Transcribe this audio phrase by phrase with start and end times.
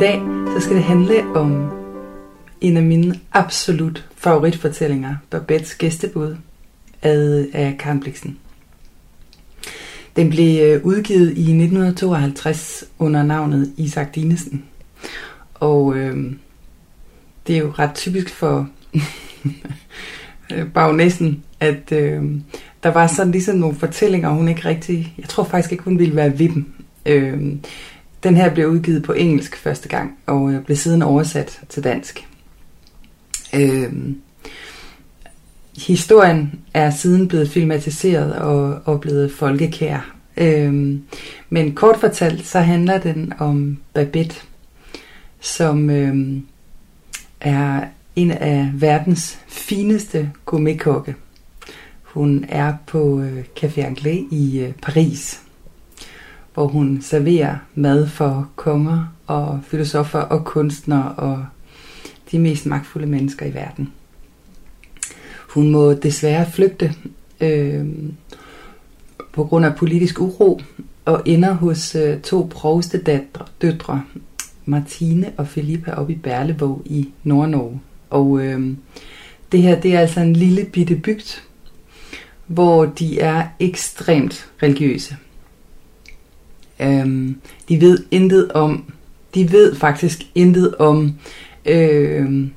[0.00, 0.20] Dag
[0.54, 1.70] så skal det handle om
[2.60, 6.36] en af mine absolut favoritfortællinger, Babettes gæstebud
[7.02, 8.38] af Karen Bliksen.
[10.16, 14.64] Den blev øh, udgivet i 1952 under navnet Isak Dinesen.
[15.54, 16.32] Og øh,
[17.46, 18.68] det er jo ret typisk for
[20.74, 22.22] bagnæssen, at øh,
[22.82, 25.14] der var sådan ligesom nogle fortællinger, hun ikke rigtig...
[25.18, 26.66] Jeg tror faktisk ikke, hun ville være ved dem.
[27.06, 27.56] Øh,
[28.22, 32.26] den her blev udgivet på engelsk første gang, og øh, blev siden oversat til dansk.
[33.54, 33.92] Øh,
[35.76, 40.14] historien er siden blevet filmatiseret og, og blevet folkekær.
[40.36, 40.98] Øh,
[41.50, 44.36] men kort fortalt, så handler den om Babette,
[45.40, 46.36] som øh,
[47.40, 47.84] er
[48.16, 51.14] en af verdens fineste gourmetkokke.
[52.02, 55.40] Hun er på øh, Café Anglais i øh, Paris,
[56.54, 61.44] hvor hun serverer mad for konger og filosofer og kunstnere og
[62.30, 63.92] de mest magtfulde mennesker i verden.
[65.48, 66.94] Hun må desværre flygte
[67.40, 67.86] øh,
[69.32, 70.60] på grund af politisk uro
[71.04, 74.02] og ender hos øh, to provstedøtre, døtre,
[74.64, 77.80] Martine og Filippa oppe i Berlevåg i Nordnorge.
[78.10, 78.76] Og øh,
[79.52, 81.42] det her det er altså en lille bitte bygd,
[82.46, 85.16] hvor de er ekstremt religiøse.
[86.80, 87.30] Øh,
[87.68, 88.84] de ved intet om,
[89.34, 91.14] de ved faktisk intet om
[91.66, 92.48] øhm, øh,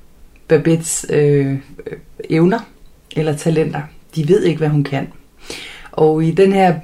[0.47, 1.55] Babettes øh,
[2.29, 2.59] evner
[3.15, 3.81] eller talenter.
[4.15, 5.07] De ved ikke, hvad hun kan.
[5.91, 6.75] Og i, den her,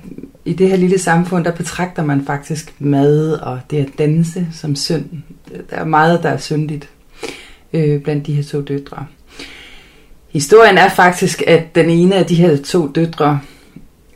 [0.46, 4.76] i det her lille samfund, der betragter man faktisk mad og det at danse som
[4.76, 5.06] synd.
[5.70, 6.90] Der er meget, der er syndigt
[7.74, 9.06] øh, blandt de her to døtre.
[10.30, 13.40] Historien er faktisk, at den ene af de her to døtre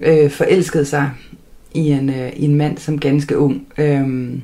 [0.02, 1.12] øh, forelskede sig
[1.74, 3.68] i en, øh, i en mand som ganske ung.
[3.78, 4.42] Øhm,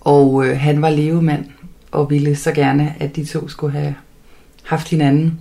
[0.00, 1.44] og øh, han var levemand
[1.90, 3.94] og ville så gerne, at de to skulle have
[4.62, 5.40] haft hinanden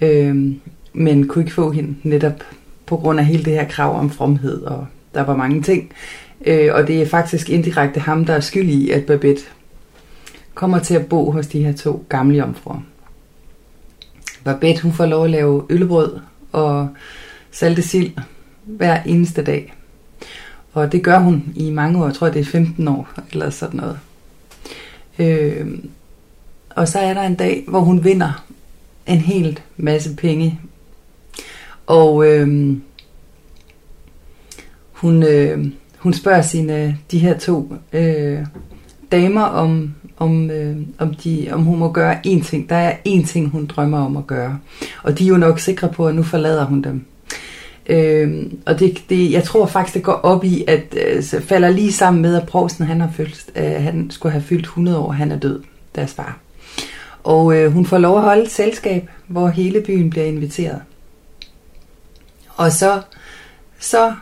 [0.00, 0.60] Øhm,
[0.92, 2.44] men kunne ikke få hende netop
[2.86, 5.92] på grund af hele det her krav om fromhed, og der var mange ting.
[6.46, 9.42] Øh, og det er faktisk indirekte ham, der er skyld i, at Babette
[10.54, 12.82] kommer til at bo hos de her to gamle jomfruer.
[14.44, 16.18] Babette hun får lov at lave øllebrød
[16.52, 16.88] og
[17.50, 18.12] salte sild
[18.64, 19.74] hver eneste dag.
[20.72, 23.80] Og det gør hun i mange år, jeg tror det er 15 år eller sådan
[23.80, 23.98] noget.
[25.18, 25.78] Øh,
[26.70, 28.44] og så er der en dag, hvor hun vinder
[29.06, 30.60] en helt masse penge.
[31.86, 32.76] Og øh,
[34.92, 35.66] hun, øh,
[35.98, 38.46] hun spørger sine, de her to øh,
[39.12, 42.68] damer, om, om, øh, om, de, om hun må gøre én ting.
[42.68, 44.58] Der er én ting, hun drømmer om at gøre.
[45.02, 47.04] Og de er jo nok sikre på, at nu forlader hun dem.
[47.86, 51.92] Øh, og det, det, jeg tror faktisk, det går op i, at øh, falder lige
[51.92, 55.32] sammen med, at Provsten han, har fyldt, øh, han skulle have fyldt 100 år, han
[55.32, 55.62] er død,
[55.94, 56.38] deres far.
[57.24, 60.80] Og øh, hun får lov at holde et selskab, hvor hele byen bliver inviteret.
[62.56, 63.00] Og så,
[63.78, 64.14] så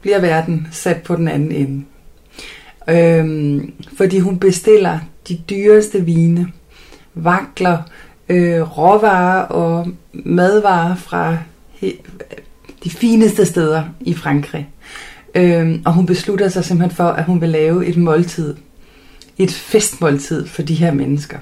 [0.00, 1.84] bliver verden sat på den anden ende.
[2.88, 4.98] Øhm, fordi hun bestiller
[5.28, 6.52] de dyreste vine,
[7.14, 7.78] vakler,
[8.28, 11.38] øh, råvarer og madvarer fra
[11.82, 12.02] he-
[12.84, 14.68] de fineste steder i Frankrig.
[15.34, 18.56] Øhm, og hun beslutter sig simpelthen for, at hun vil lave et måltid,
[19.38, 21.38] et festmåltid for de her mennesker.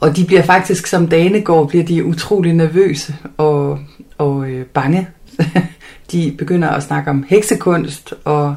[0.00, 3.78] Og de bliver faktisk, som dagene går, bliver de utrolig nervøse og,
[4.18, 5.08] og øh, bange.
[6.12, 8.56] de begynder at snakke om heksekunst, og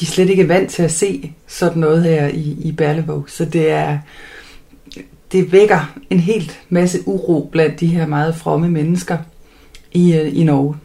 [0.00, 3.24] de er slet ikke vant til at se sådan noget her i, i Berlevåg.
[3.28, 3.98] Så det er
[5.32, 9.18] det vækker en helt masse uro blandt de her meget fromme mennesker
[9.96, 10.76] i, øh, i Norge.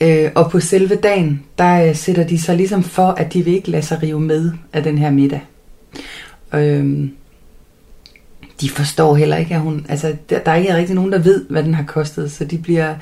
[0.00, 3.54] Øh, og på selve dagen, der øh, sætter de sig ligesom for, at de vil
[3.54, 5.40] ikke lade sig rive med af den her middag.
[6.54, 7.08] Øh,
[8.60, 9.86] de forstår heller ikke, at hun...
[9.88, 12.58] Altså, der, der er ikke rigtig nogen, der ved, hvad den har kostet, så de
[12.58, 12.94] bliver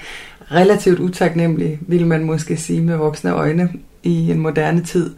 [0.51, 3.69] relativt utaknemmelige, vil man måske sige med voksne øjne
[4.03, 5.15] i en moderne tid.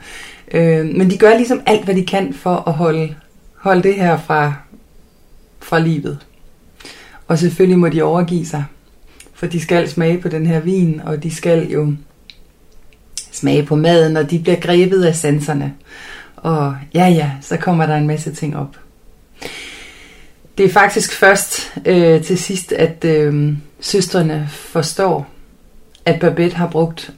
[0.53, 3.15] Øh, men de gør ligesom alt, hvad de kan for at holde,
[3.55, 4.55] holde det her fra,
[5.61, 6.19] fra livet.
[7.29, 8.65] Og selvfølgelig må de overgive sig,
[9.37, 11.95] for de skal smage på den her vin, og de skal jo
[13.33, 15.75] smage på maden, og de bliver grebet af sanserne.
[16.37, 18.77] Og ja, ja, så kommer der en masse ting op.
[20.59, 25.31] Det er faktisk først øh, til sidst, at øh, søstrene forstår,
[26.05, 27.13] at Babette har brugt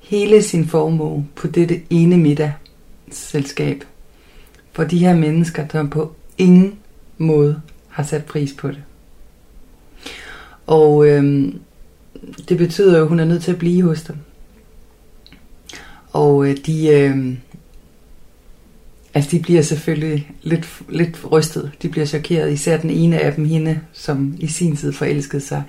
[0.00, 3.84] hele sin formue på dette ene middagsselskab.
[4.72, 6.78] For de her mennesker, der på ingen
[7.18, 8.82] måde har sat pris på det.
[10.66, 11.58] Og øhm,
[12.48, 14.16] det betyder jo, at hun er nødt til at blive hos dem.
[16.12, 17.34] Og øh, de, øh,
[19.14, 21.72] altså de bliver selvfølgelig lidt, lidt rystet.
[21.82, 22.52] De bliver chokeret.
[22.52, 25.62] Især den ene af dem, hende, som i sin tid forelskede sig.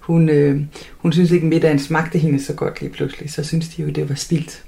[0.00, 0.60] Hun, øh,
[0.96, 3.32] hun synes ikke, middagen smagte hende så godt lige pludselig.
[3.32, 4.64] Så synes de jo, det var spildt.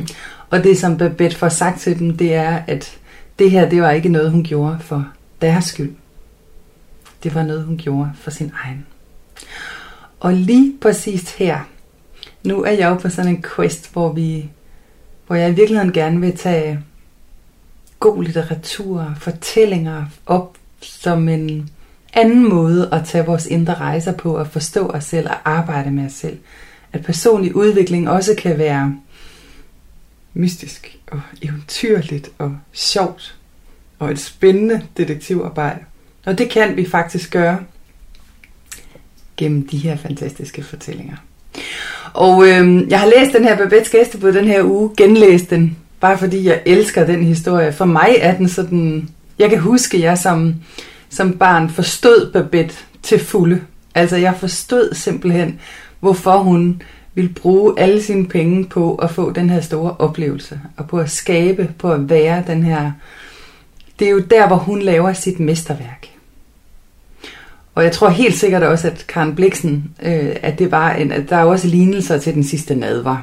[0.50, 2.98] og det, som Babette får sagt til dem, det er, at
[3.38, 5.08] det her, det var ikke noget, hun gjorde for
[5.42, 5.92] deres skyld.
[7.22, 8.86] Det var noget, hun gjorde for sin egen.
[10.20, 11.58] Og lige præcis her,
[12.44, 14.50] nu er jeg jo på sådan en quest, hvor vi,
[15.26, 16.80] hvor jeg i virkeligheden gerne vil tage
[18.00, 21.70] god litteratur, fortællinger op som en
[22.12, 26.06] anden måde at tage vores indre rejser på, at forstå os selv og arbejde med
[26.06, 26.38] os selv.
[26.92, 28.96] At personlig udvikling også kan være
[30.34, 33.36] mystisk og eventyrligt og sjovt
[33.98, 35.80] og et spændende detektivarbejde.
[36.26, 37.58] Og det kan vi faktisk gøre
[39.40, 41.16] gennem de her fantastiske fortællinger.
[42.12, 46.18] Og øh, jeg har læst den her Babettes gæstebud den her uge, genlæst den, bare
[46.18, 47.72] fordi jeg elsker den historie.
[47.72, 49.08] For mig er den sådan,
[49.38, 50.54] jeg kan huske, at jeg som,
[51.08, 53.60] som barn forstod Babette til fulde.
[53.94, 55.60] Altså jeg forstod simpelthen,
[56.00, 56.82] hvorfor hun
[57.14, 61.10] ville bruge alle sine penge på at få den her store oplevelse, og på at
[61.10, 62.92] skabe, på at være den her.
[63.98, 66.09] Det er jo der, hvor hun laver sit mesterværk.
[67.80, 71.30] Og jeg tror helt sikkert også, at Karen Bliksen, øh, at det var en, at
[71.30, 73.16] der er også lignelser til den sidste nadver.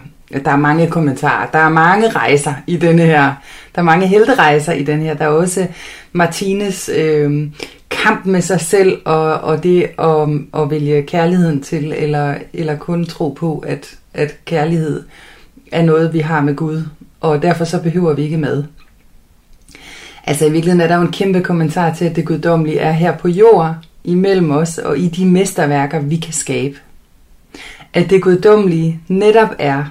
[0.46, 3.34] Der er mange kommentarer, der er mange rejser i denne her,
[3.76, 5.14] der er mange helterejser i den her.
[5.14, 5.68] Der er også
[6.12, 7.48] Martines øh,
[7.90, 13.06] kamp med sig selv, og, og det at, at vælge kærligheden til, eller, eller kun
[13.06, 15.04] tro på, at, at kærlighed
[15.72, 16.84] er noget, vi har med Gud,
[17.22, 18.64] og derfor så behøver vi ikke mad.
[20.24, 23.18] Altså i virkeligheden er der jo en kæmpe kommentar til, at det guddommelige er her
[23.18, 23.76] på jord,
[24.08, 26.78] imellem os og i de mesterværker, vi kan skabe.
[27.94, 29.86] At det guddommelige netop er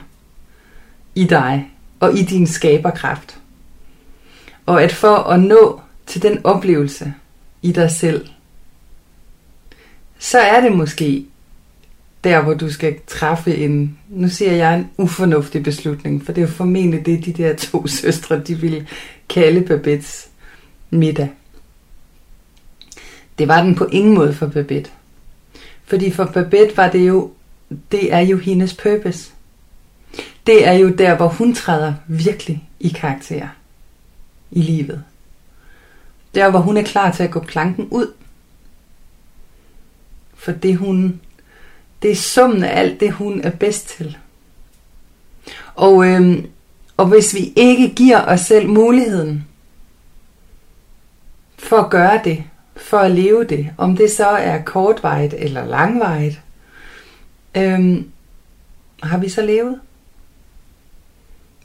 [1.15, 1.71] i dig
[2.01, 3.39] og i din skaberkraft.
[4.67, 7.15] Og at for at nå til den oplevelse
[7.63, 8.27] i dig selv,
[10.19, 11.27] så er det måske
[12.25, 16.47] der, hvor du skal træffe en, nu siger jeg en ufornuftig beslutning, for det er
[16.47, 18.89] jo formentlig det, de der to søstre, de vil
[19.29, 20.29] kalde Babettes
[20.91, 21.29] middag.
[23.39, 24.91] Det var den på ingen måde for Babette.
[25.85, 27.31] Fordi for Babette var det jo,
[27.93, 29.33] det er jo hendes purpose.
[30.47, 33.49] Det er jo der, hvor hun træder virkelig i karakter
[34.51, 35.05] i livet.
[36.35, 38.13] Der, hvor hun er klar til at gå planken ud.
[40.35, 41.21] For det hun,
[42.03, 44.17] det er summen af alt det, hun er bedst til.
[45.75, 46.47] Og, øhm,
[46.97, 49.47] og hvis vi ikke giver os selv muligheden
[51.59, 52.45] for at gøre det,
[52.77, 53.71] for at leve det.
[53.79, 56.41] Om det så er kortvejet eller langvejet,
[57.57, 58.11] Øhm,
[59.03, 59.81] har vi så levet?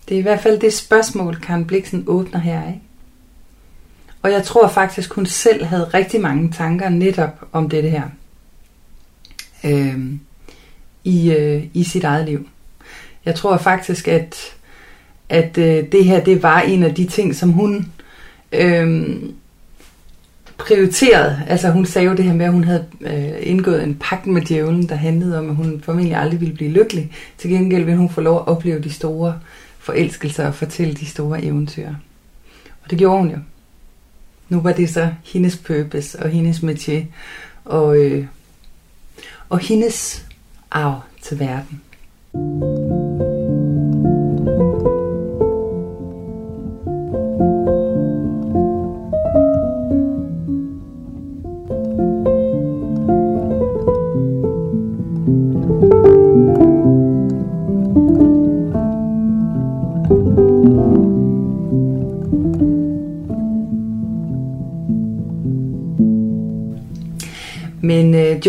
[0.10, 2.68] Det er i hvert fald det spørgsmål, Karen Bliksen åbner her.
[2.68, 2.82] Ikke?
[4.22, 8.04] Og jeg tror faktisk, hun selv havde rigtig mange tanker netop om dette her.
[9.66, 10.20] Øhm,
[11.04, 12.48] i, øh, I sit eget liv.
[13.26, 14.56] Jeg tror faktisk, at,
[15.30, 17.92] at øh, det her det var en af de ting, som hun
[18.52, 19.16] øh,
[20.68, 21.42] prioriteret.
[21.48, 24.42] Altså hun sagde jo det her med, at hun havde øh, indgået en pagt med
[24.42, 27.12] djævlen, der handlede om, at hun formentlig aldrig ville blive lykkelig.
[27.38, 29.40] Til gengæld ville hun få lov at opleve de store
[29.80, 31.88] forelskelser og fortælle de store eventyr.
[32.84, 33.38] Og det gjorde hun jo.
[34.50, 37.04] Nu var det så hendes purpose og hendes métier
[37.66, 38.26] og, øh,
[39.50, 40.26] og hendes
[40.72, 41.82] arv til verden.
[42.34, 42.91] thank you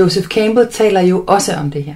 [0.02, 1.94] Joseph Campbell taler jo også om det her.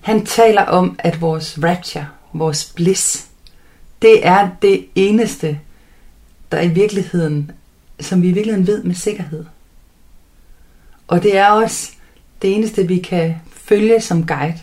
[0.00, 3.26] Han taler om, at vores rapture, vores bliss,
[4.02, 5.58] det er det eneste,
[6.52, 7.50] der i virkeligheden,
[8.00, 9.44] som vi i virkeligheden ved med sikkerhed.
[11.08, 11.92] Og det er også
[12.42, 14.60] det eneste vi kan følge som guide.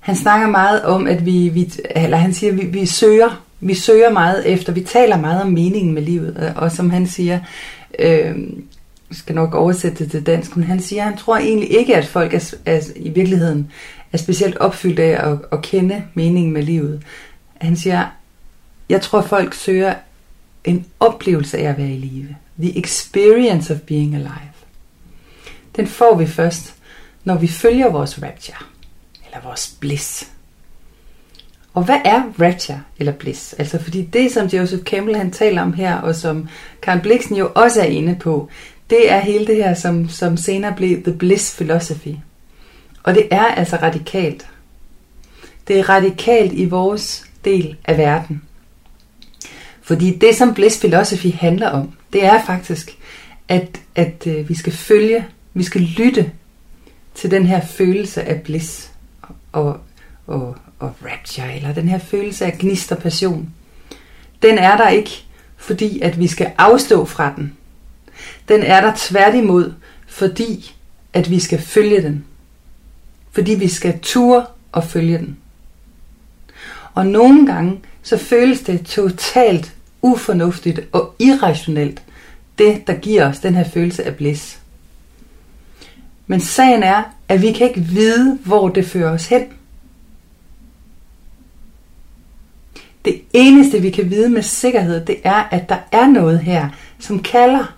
[0.00, 4.12] Han snakker meget om, at vi, vi eller han siger, vi, vi søger, vi søger
[4.12, 7.40] meget efter, vi taler meget om meningen med livet, og som han siger,
[7.98, 8.36] øh,
[9.10, 12.06] skal nok oversætte det til dansk, men han siger, at han tror egentlig ikke, at
[12.06, 13.70] folk er, er i virkeligheden
[14.12, 17.02] er specielt opfyldt af at, at kende meningen med livet.
[17.60, 18.06] Han siger,
[18.88, 19.94] jeg tror, folk søger
[20.64, 22.36] en oplevelse af at være i live.
[22.58, 24.52] The experience of being alive.
[25.76, 26.74] Den får vi først,
[27.24, 28.56] når vi følger vores rapture,
[29.26, 30.30] eller vores bliss.
[31.74, 33.52] Og hvad er rapture eller bliss?
[33.52, 36.48] Altså fordi det, som Joseph Campbell han taler om her, og som
[36.82, 38.48] Karl Blixen jo også er inde på,
[38.90, 42.14] det er hele det her, som, som senere blev The Bliss Philosophy.
[43.02, 44.46] Og det er altså radikalt.
[45.68, 48.42] Det er radikalt i vores del af verden.
[49.82, 52.98] Fordi det, som Bliss Philosophy handler om, det er faktisk,
[53.48, 56.32] at, at øh, vi skal følge, vi skal lytte
[57.14, 58.90] til den her følelse af bliss
[59.52, 59.80] og,
[60.26, 63.50] og, og rapture, eller den her følelse af gnist og passion.
[64.42, 65.24] Den er der ikke,
[65.56, 67.56] fordi at vi skal afstå fra den.
[68.48, 69.72] Den er der tværtimod,
[70.06, 70.74] fordi
[71.12, 72.24] at vi skal følge den.
[73.32, 75.36] Fordi vi skal ture og følge den.
[76.94, 82.02] Og nogle gange, så føles det totalt ufornuftigt og irrationelt,
[82.58, 84.58] det der giver os den her følelse af bliss.
[86.26, 89.46] Men sagen er, at vi kan ikke vide, hvor det fører os hen.
[93.08, 97.22] Det eneste, vi kan vide med sikkerhed, det er, at der er noget her, som
[97.22, 97.74] kalder.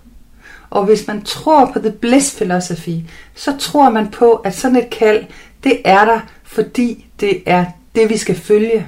[0.71, 2.97] Og hvis man tror på the bliss philosophy,
[3.35, 5.25] så tror man på, at sådan et kald,
[5.65, 8.87] det er der, fordi det er det, vi skal følge.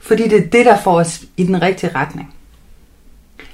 [0.00, 2.34] Fordi det er det, der får os i den rigtige retning.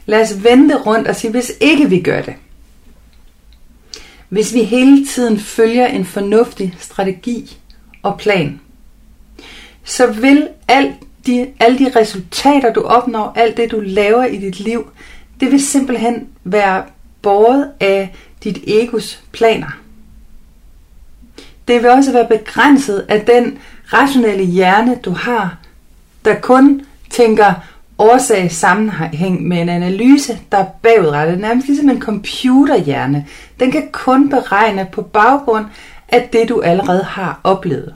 [0.06, 2.34] Lad os vente rundt og sige, hvis ikke vi gør det.
[4.28, 7.58] Hvis vi hele tiden følger en fornuftig strategi
[8.02, 8.60] og plan,
[9.84, 10.94] så vil alt
[11.26, 14.90] de, alle de resultater, du opnår, alt det, du laver i dit liv,
[15.40, 16.84] det vil simpelthen være
[17.22, 18.14] båret af
[18.44, 19.78] dit egos planer.
[21.68, 23.58] Det vil også være begrænset af den
[23.92, 25.58] rationelle hjerne, du har,
[26.24, 27.54] der kun tænker
[27.98, 33.26] årsag sammenhæng med en analyse, der er bagudrettet, nærmest ligesom en computerhjerne.
[33.60, 35.66] Den kan kun beregne på baggrund
[36.08, 37.94] af det, du allerede har oplevet.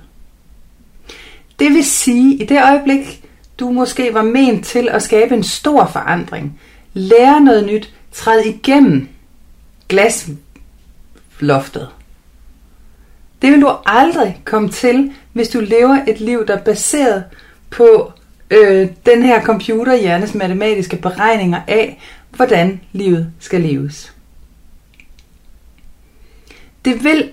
[1.58, 3.24] Det vil sige, i det øjeblik,
[3.60, 6.60] du måske var ment til at skabe en stor forandring,
[6.92, 9.08] lære noget nyt, træde igennem
[9.88, 11.88] glasloftet.
[13.42, 17.24] Det vil du aldrig komme til, hvis du lever et liv, der er baseret
[17.70, 18.12] på
[18.50, 22.00] øh, den her computerhjernes matematiske beregninger af,
[22.30, 24.14] hvordan livet skal leves.
[26.84, 27.30] Det vil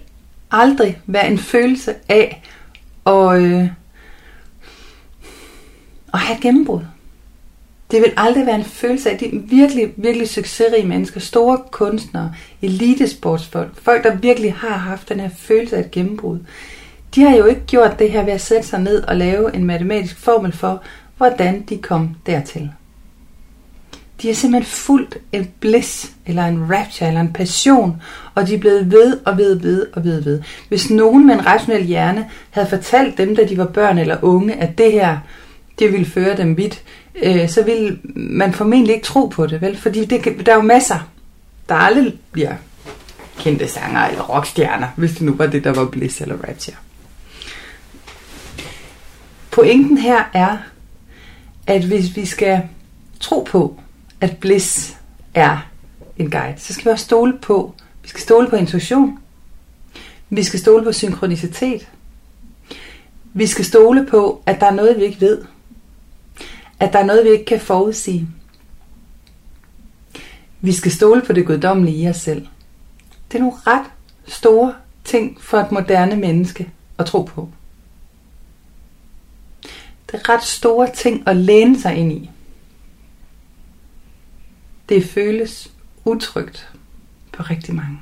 [0.51, 2.43] aldrig være en følelse af
[3.05, 3.67] at, øh,
[6.15, 6.81] at have gennembrud.
[7.91, 13.81] Det vil aldrig være en følelse af, de virkelig, virkelig succesrige mennesker, store kunstnere, elitesportsfolk,
[13.81, 16.39] folk, der virkelig har haft den her følelse af et gennembrud.
[17.15, 19.65] De har jo ikke gjort det her ved at sætte sig ned og lave en
[19.65, 20.83] matematisk formel for,
[21.17, 22.71] hvordan de kom dertil.
[24.21, 28.01] De har simpelthen fuldt en bliss, eller en rapture, eller en passion,
[28.35, 30.41] og de er blevet ved og ved, og ved og ved, ved.
[30.69, 34.53] Hvis nogen med en rationel hjerne havde fortalt dem, da de var børn eller unge,
[34.53, 35.17] at det her,
[35.79, 36.83] det ville føre dem vidt,
[37.23, 39.77] øh, så ville man formentlig ikke tro på det, vel?
[39.77, 41.09] Fordi det, der er jo masser,
[41.69, 42.55] der aldrig bliver
[43.37, 46.75] kendte sanger eller rockstjerner, hvis det nu var det, der var bliss eller rapture.
[49.51, 50.57] Pointen her er,
[51.67, 52.61] at hvis vi skal
[53.19, 53.79] tro på,
[54.21, 54.97] at bliss
[55.33, 55.67] er
[56.17, 59.19] en guide, så skal vi også stole på, vi skal stole på intuition.
[60.29, 61.87] Vi skal stole på synkronicitet.
[63.33, 65.41] Vi skal stole på, at der er noget, vi ikke ved.
[66.79, 68.27] At der er noget, vi ikke kan forudsige.
[70.61, 72.47] Vi skal stole på det guddommelige i os selv.
[73.31, 73.85] Det er nogle ret
[74.27, 77.49] store ting for et moderne menneske at tro på.
[80.11, 82.29] Det er ret store ting at læne sig ind i.
[84.89, 85.71] Det føles
[86.05, 86.73] utrygt
[87.31, 87.99] på rigtig mange.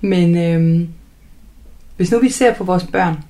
[0.00, 0.88] Men øh,
[1.96, 3.24] hvis nu vi ser på vores børn,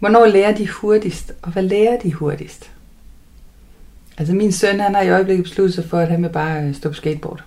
[0.00, 2.70] hvornår lærer de hurtigst, og hvad lærer de hurtigst?
[4.18, 6.74] Altså min søn, han har i øjeblikket besluttet sig for, at han vil bare øh,
[6.74, 7.44] stå på skateboard.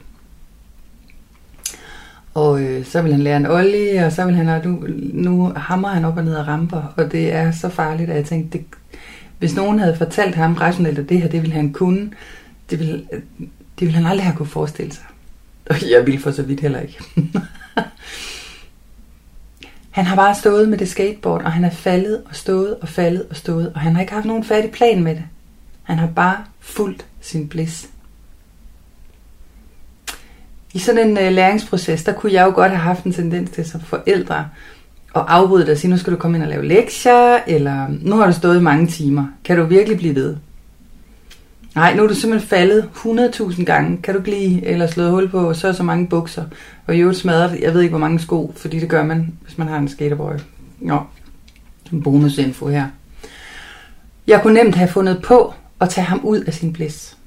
[2.33, 4.83] Og øh, så vil han lære en olie, og så vil han, nu,
[5.13, 8.25] nu hammer han op og ned af ramper, og det er så farligt, at jeg
[8.25, 8.65] tænkte, det,
[9.39, 12.13] hvis nogen havde fortalt ham rationelt, at det her, det ville han kunne, det
[12.69, 13.05] det ville,
[13.79, 15.05] det ville han aldrig have kunne forestille sig.
[15.69, 16.99] Og jeg ville for så vidt heller ikke.
[19.93, 23.25] han har bare stået med det skateboard, og han er faldet og stået og faldet
[23.29, 25.23] og stået, og han har ikke haft nogen færdig plan med det.
[25.83, 27.89] Han har bare fulgt sin bliss.
[30.73, 33.65] I sådan en uh, læringsproces, der kunne jeg jo godt have haft en tendens til
[33.65, 34.49] som forældre
[35.15, 38.15] at afbryde dig og sige, nu skal du komme ind og lave lektier, eller nu
[38.15, 39.25] har du stået i mange timer.
[39.43, 40.35] Kan du virkelig blive ved?
[41.75, 43.97] Nej, nu er du simpelthen faldet 100.000 gange.
[43.97, 46.45] Kan du ikke lige, eller slået hul på så så mange bukser,
[46.87, 49.57] og i øvrigt smadret, jeg ved ikke hvor mange sko, fordi det gør man, hvis
[49.57, 50.33] man har en skaterboy.
[50.79, 51.01] Nå,
[51.91, 52.87] en bonusinfo her.
[54.27, 57.17] Jeg kunne nemt have fundet på at tage ham ud af sin blæs.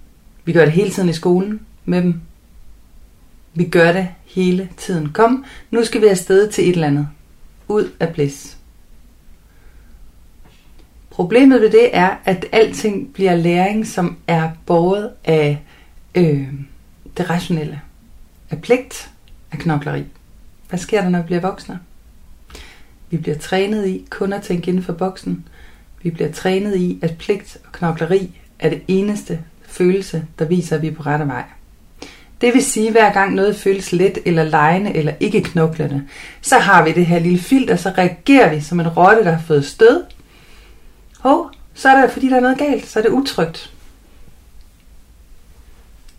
[0.44, 2.20] Vi gør det hele tiden i skolen med dem.
[3.54, 5.10] Vi gør det hele tiden.
[5.12, 7.08] Kom, nu skal vi afsted til et eller andet.
[7.68, 8.55] Ud af blæs.
[11.16, 15.62] Problemet ved det er, at alting bliver læring, som er båret af
[16.14, 16.48] øh,
[17.16, 17.80] det rationelle.
[18.50, 19.10] Af pligt,
[19.52, 20.04] af knokleri.
[20.68, 21.78] Hvad sker der, når vi bliver voksne?
[23.10, 25.48] Vi bliver trænet i kun at tænke inden for boksen.
[26.02, 30.82] Vi bliver trænet i, at pligt og knokleri er det eneste følelse, der viser, at
[30.82, 31.44] vi er på rette vej.
[32.40, 36.02] Det vil sige, at hver gang noget føles let eller lejende eller ikke knoklende,
[36.40, 39.42] så har vi det her lille filter, så reagerer vi som en rotte, der har
[39.46, 40.04] fået stød.
[41.20, 43.72] Hov, så er det fordi, der er noget galt, så er det utrygt.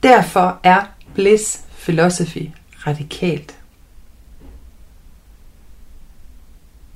[0.04, 0.82] Derfor er
[1.14, 2.50] bliss philosophy
[2.88, 3.56] radikalt.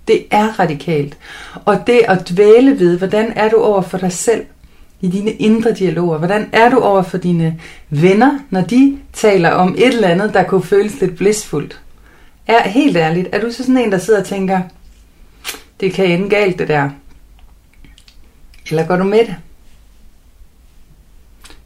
[0.08, 1.18] Det er radikalt.
[1.66, 4.46] Og det at dvæle ved, hvordan er du over for dig selv
[5.02, 6.18] i dine indre dialoger?
[6.18, 10.44] Hvordan er du over for dine venner, når de taler om et eller andet, der
[10.44, 11.80] kunne føles lidt blissfuldt?
[12.48, 14.62] Er helt ærligt, er du så sådan en, der sidder og tænker,
[15.80, 16.90] det kan ende galt det der?
[18.72, 19.36] Eller går du med det?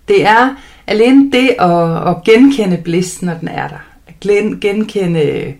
[0.07, 0.55] Det er
[0.87, 3.79] alene det at, at genkende bliss, når den er der.
[4.07, 4.19] At
[4.61, 5.55] genkende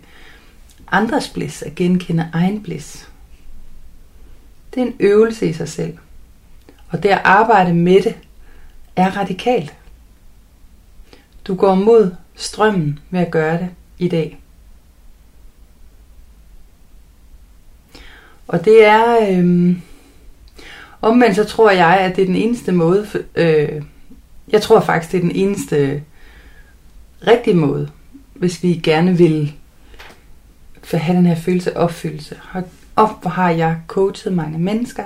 [0.88, 3.08] andres bliss, at genkende egen bliss.
[4.74, 5.98] Det er en øvelse i sig selv.
[6.88, 8.14] Og det at arbejde med det
[8.96, 9.74] er radikalt.
[11.44, 14.38] Du går mod strømmen ved at gøre det i dag.
[18.48, 19.30] Og det er...
[19.30, 19.76] Øh,
[21.02, 23.06] omvendt så tror jeg, at det er den eneste måde...
[23.34, 23.82] Øh,
[24.52, 26.02] jeg tror faktisk, det er den eneste
[27.26, 27.90] rigtige måde,
[28.34, 29.52] hvis vi gerne vil
[30.92, 32.36] have den her følelse af opfyldelse.
[32.96, 35.04] Og hvor har jeg coachet mange mennesker,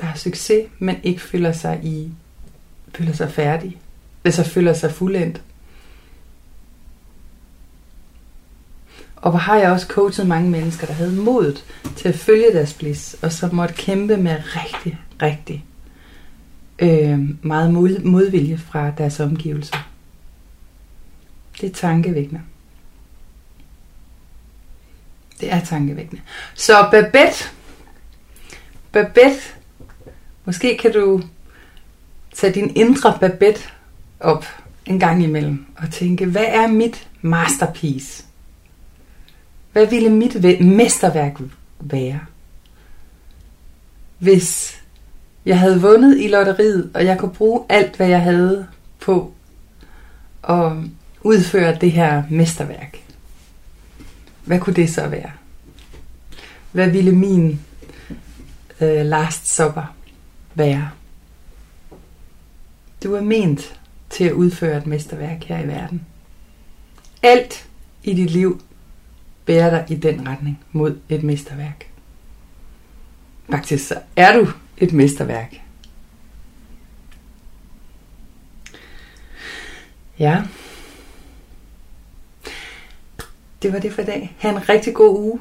[0.00, 2.10] der har succes, men ikke føler sig i
[2.94, 3.78] føler sig færdig.
[4.24, 5.42] Altså føler sig fuldendt.
[9.16, 11.64] Og hvor har jeg også coachet mange mennesker, der havde modet
[11.96, 15.64] til at følge deres bliss, og som måtte kæmpe med rigtig, rigtig
[16.78, 19.88] øh, meget mod, modvilje fra deres omgivelser.
[21.60, 22.40] Det er tankevækkende.
[25.40, 26.22] Det er tankevækkende.
[26.54, 27.44] Så Babette,
[28.92, 29.56] Babette
[30.46, 31.22] Måske kan du
[32.34, 33.60] tage din indre babette
[34.20, 34.46] op
[34.86, 38.24] en gang imellem og tænke, hvad er mit masterpiece?
[39.72, 41.40] Hvad ville mit mesterværk
[41.80, 42.20] være?
[44.18, 44.80] Hvis
[45.46, 48.66] jeg havde vundet i lotteriet, og jeg kunne bruge alt, hvad jeg havde
[49.00, 49.32] på
[50.48, 50.72] at
[51.20, 52.98] udføre det her mesterværk.
[54.44, 55.30] Hvad kunne det så være?
[56.72, 57.60] Hvad ville min
[58.80, 59.94] øh, last supper
[60.54, 60.90] være.
[63.04, 63.80] Du er ment
[64.10, 66.06] til at udføre et mesterværk her i verden.
[67.22, 67.68] Alt
[68.04, 68.60] i dit liv
[69.44, 71.86] bærer dig i den retning mod et mesterværk.
[73.50, 75.60] Faktisk så er du et mesterværk.
[80.18, 80.42] Ja.
[83.62, 84.36] Det var det for i dag.
[84.38, 85.40] Ha' en rigtig god uge.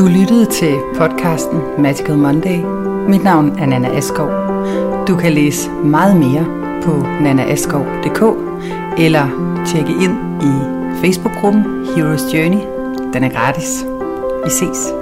[0.00, 2.58] Du lyttede til podcasten Magical Monday.
[3.08, 4.30] Mit navn er Nana Askov.
[5.08, 6.44] Du kan læse meget mere
[6.84, 8.22] på nanaaskov.dk
[8.98, 9.26] eller
[9.66, 10.52] tjekke ind i
[11.00, 11.64] Facebook-gruppen
[11.96, 12.60] Heroes Journey.
[13.12, 13.84] Den er gratis.
[14.44, 14.99] Vi ses.